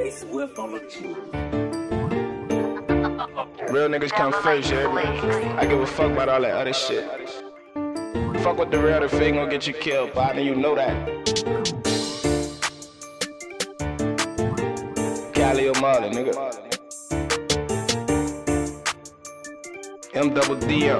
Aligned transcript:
K 0.00 0.10
Swift 0.10 0.58
on 0.58 0.72
the 0.72 0.80
Real 3.70 3.88
niggas 3.88 4.10
come 4.12 4.32
first, 4.32 4.70
yeah. 4.70 4.88
I 5.58 5.66
give 5.66 5.78
a 5.78 5.86
fuck 5.86 6.12
about 6.12 6.30
all 6.30 6.40
that 6.40 6.54
other 6.54 6.72
shit. 6.72 7.04
Fuck 8.42 8.56
with 8.56 8.70
the 8.70 8.78
real, 8.78 9.00
the 9.00 9.10
fake 9.10 9.34
gon' 9.34 9.50
get 9.50 9.66
you 9.66 9.74
killed, 9.74 10.14
partner, 10.14 10.40
you 10.40 10.54
know 10.54 10.74
that. 10.74 10.94
Cali 15.34 15.68
or 15.68 15.78
Marley, 15.82 16.08
nigga. 16.08 16.60
M 20.12 20.34
double 20.34 20.56
D 20.56 20.90
O. 20.90 20.98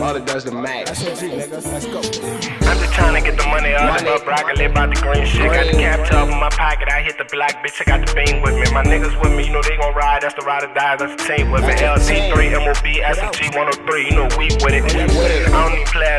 Marley 0.00 0.24
does 0.24 0.44
the 0.44 0.50
max. 0.50 0.88
I'm 0.88 0.96
just 1.04 2.94
trying 2.94 3.12
to 3.12 3.20
get 3.20 3.36
the 3.36 3.46
money 3.52 3.74
out 3.74 4.00
of 4.00 4.06
my 4.06 4.24
broccoli 4.24 4.64
about 4.64 4.94
the 4.94 5.00
green 5.02 5.26
shit. 5.26 5.44
Got 5.52 5.66
the 5.66 5.76
cap 5.76 6.08
top 6.08 6.26
in 6.32 6.40
my 6.40 6.48
pocket, 6.48 6.88
I 6.88 7.02
hit 7.02 7.18
the 7.18 7.26
black 7.28 7.62
bitch, 7.62 7.76
I 7.82 7.84
got 7.84 8.00
the 8.06 8.14
beam 8.16 8.40
with 8.40 8.54
me. 8.54 8.64
My 8.72 8.82
niggas 8.82 9.12
with 9.20 9.36
me, 9.36 9.44
you 9.44 9.52
know 9.52 9.60
they 9.60 9.76
gon' 9.76 9.94
ride, 9.94 10.22
that's 10.22 10.32
the 10.32 10.40
ride 10.40 10.64
or 10.64 10.72
die, 10.72 10.96
that's 10.96 11.20
the 11.20 11.36
team 11.36 11.50
with 11.50 11.66
me. 11.68 11.74
LT3, 11.74 12.64
MOB, 12.64 12.86
SMG 13.12 13.52
103, 13.52 14.08
you 14.08 14.12
know 14.16 14.28
we 14.40 14.48
with 14.64 14.72
it. 14.72 14.88
I 14.88 15.68
don't 15.68 15.76
need 15.76 15.86
play 15.92 16.08
at 16.08 16.08
all, 16.08 16.08
I 16.08 16.09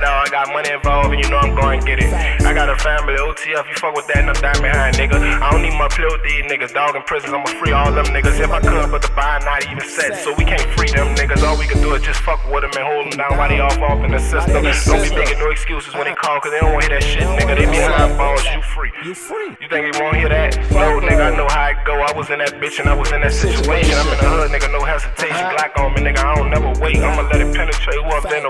got 0.45 0.53
money 0.53 0.73
involved, 0.73 1.13
and 1.13 1.23
you 1.23 1.29
know 1.29 1.37
I'm 1.37 1.53
going 1.53 1.79
to 1.79 1.85
get 1.85 1.99
it. 2.01 2.09
I 2.41 2.53
got 2.53 2.69
a 2.69 2.75
family, 2.77 3.13
OTF, 3.13 3.69
you 3.69 3.75
fuck 3.77 3.93
with 3.93 4.07
that, 4.07 4.25
no 4.25 4.33
die 4.33 4.57
behind, 4.57 4.97
nigga. 4.97 5.21
I 5.21 5.51
don't 5.51 5.61
need 5.61 5.77
my 5.77 5.87
play 5.89 6.09
with 6.09 6.23
these 6.23 6.45
niggas, 6.49 6.73
dog 6.73 6.95
in 6.95 7.03
prisons, 7.03 7.33
I'ma 7.33 7.45
free 7.61 7.71
all 7.71 7.91
them 7.91 8.09
niggas 8.09 8.39
if 8.41 8.49
I 8.49 8.59
could, 8.59 8.89
but 8.89 9.01
the 9.01 9.11
buy 9.13 9.37
not 9.45 9.61
even 9.69 9.85
set, 9.85 10.17
so 10.23 10.33
we 10.33 10.45
can't 10.45 10.65
free 10.73 10.89
them 10.89 11.13
niggas. 11.13 11.45
All 11.45 11.57
we 11.57 11.67
can 11.67 11.81
do 11.81 11.93
is 11.93 12.01
just 12.01 12.21
fuck 12.21 12.41
with 12.49 12.65
them 12.65 12.73
and 12.73 12.85
hold 12.85 13.11
them 13.11 13.17
down 13.21 13.37
while 13.37 13.49
they 13.49 13.59
off 13.59 13.77
off 13.85 14.01
in 14.01 14.11
the 14.11 14.19
system. 14.19 14.65
Don't 14.65 15.03
be 15.05 15.13
making 15.13 15.37
no 15.37 15.51
excuses 15.51 15.93
when 15.93 16.05
they 16.09 16.17
call, 16.17 16.39
cause 16.41 16.51
they 16.51 16.59
don't 16.59 16.73
wanna 16.73 16.89
hear 16.89 16.97
that 16.97 17.05
shit, 17.05 17.27
nigga. 17.37 17.53
They 17.53 17.69
be 17.69 17.77
high 17.77 18.09
balls, 18.17 18.41
you 18.49 18.61
free. 18.73 18.91
You 19.05 19.13
free. 19.13 19.53
You 19.61 19.69
think 19.69 19.93
he 19.93 20.01
won't 20.01 20.17
hear 20.17 20.29
that? 20.29 20.57
No, 20.73 20.97
nigga, 20.97 21.33
I 21.33 21.37
know 21.37 21.47
how 21.49 21.69
it 21.69 21.77
go. 21.85 22.01
I 22.01 22.11
was 22.17 22.29
in 22.33 22.39
that 22.39 22.57
bitch 22.57 22.79
and 22.79 22.89
I 22.89 22.97
was 22.97 23.11
in 23.11 23.21
that 23.21 23.33
situation. 23.33 23.93
I'm 23.93 24.09
in 24.09 24.17
the 24.17 24.29
hood, 24.29 24.49
nigga, 24.49 24.71
no 24.73 24.81
hesitation. 24.81 25.45
Glock 25.53 25.77
on 25.77 25.93
me, 25.93 26.01
nigga, 26.01 26.25
I 26.25 26.35
don't 26.35 26.49
never 26.49 26.73
wait. 26.81 26.97
I'ma 26.97 27.29
let 27.29 27.41
it 27.41 27.53
penetrate. 27.53 28.00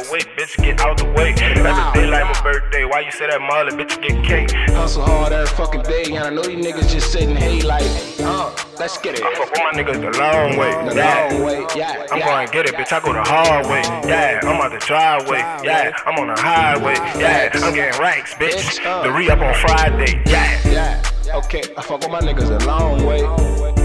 Who 0.01 0.07
up 0.07 0.11
there 0.11 0.11
way, 0.11 0.19
bitch, 0.37 0.57
get 0.63 0.81
out 0.81 0.97
the 0.97 1.05
way. 1.05 1.31
A 1.31 1.93
day 1.93 2.07
like 2.09 2.25
my 2.25 2.41
birthday. 2.41 2.85
Why 2.85 3.01
you 3.01 3.11
say 3.11 3.27
that 3.27 3.41
Marley, 3.41 3.71
bitch, 3.71 4.01
get 4.01 4.23
cake? 4.23 4.51
Hustle 4.73 5.03
hard 5.03 5.33
every 5.33 5.47
fucking 5.47 5.83
day, 5.83 6.03
and 6.05 6.19
I 6.19 6.29
know 6.29 6.43
these 6.43 6.65
niggas 6.65 6.89
just 6.91 7.11
sitting 7.11 7.35
hey 7.35 7.61
like, 7.61 7.83
uh, 8.19 8.53
let's 8.79 8.97
get 8.97 9.19
it. 9.19 9.23
I 9.23 9.33
fuck 9.35 9.51
with 9.51 9.59
my 9.59 9.71
niggas 9.71 10.01
the 10.01 10.17
long 10.17 10.57
way. 10.57 10.71
The 10.89 10.95
Yeah. 10.95 11.29
long 11.31 11.43
way, 11.45 11.65
yeah. 11.75 12.05
I'm 12.11 12.19
yeah. 12.19 12.25
going 12.25 12.47
to 12.47 12.53
get 12.53 12.65
it, 12.67 12.75
bitch. 12.75 12.91
I 12.91 12.99
go 12.99 13.13
the 13.13 13.23
hard 13.23 13.65
way. 13.67 13.81
Yeah, 14.07 14.39
I'm 14.43 14.59
on 14.61 14.71
the 14.71 14.79
driveway. 14.79 15.39
Yeah, 15.63 15.91
I'm 16.05 16.17
on 16.19 16.33
the 16.33 16.41
highway. 16.41 16.95
Yeah, 17.19 17.49
I'm 17.53 17.73
getting 17.73 17.99
racks, 17.99 18.33
bitch. 18.35 18.81
The 19.03 19.11
re 19.11 19.29
up 19.29 19.39
on 19.39 19.53
Friday. 19.55 20.21
Yeah. 20.25 20.59
Yeah, 20.65 21.35
okay, 21.37 21.63
I 21.77 21.81
fuck 21.81 22.01
with 22.01 22.11
my 22.11 22.21
niggas 22.21 22.49
a 22.49 22.65
long 22.65 23.05
way. 23.05 23.80